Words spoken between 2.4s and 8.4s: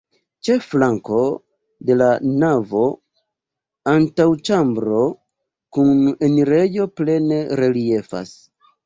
navo antaŭĉambro kun enirejo plene reliefas.